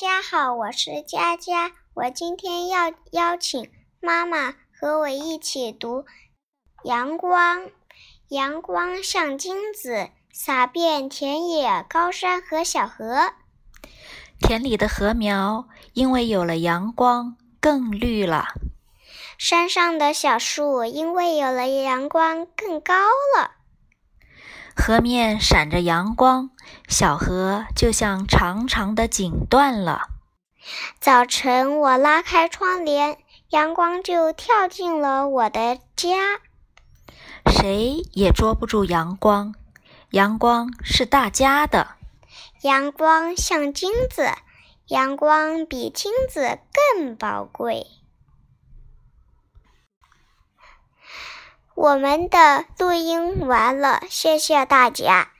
[0.00, 1.72] 家好，我是佳佳。
[1.92, 6.04] 我今天要邀请妈妈和我一起读
[6.84, 7.64] 《阳光》。
[8.30, 13.34] 阳光像金子，洒遍田野、高山和小河。
[14.38, 18.46] 田里的禾苗因为有了阳光，更绿了。
[19.36, 22.94] 山上的小树因为有了阳光，更高
[23.36, 23.50] 了。
[24.80, 26.50] 河面闪着阳光，
[26.88, 30.08] 小河就像长长的锦缎了。
[30.98, 33.18] 早晨，我拉开窗帘，
[33.50, 36.40] 阳光就跳进了我的家。
[37.46, 39.54] 谁也捉不住阳光，
[40.12, 41.88] 阳光是大家的。
[42.62, 44.30] 阳光像金子，
[44.86, 46.58] 阳光比金子
[46.96, 47.86] 更宝贵。
[51.80, 55.30] 我们的录音完了，谢谢大家。